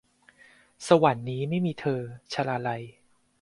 [0.87, 1.99] สวรรค์นี้ไม่มีเธอ-
[2.33, 2.83] ชลาลัย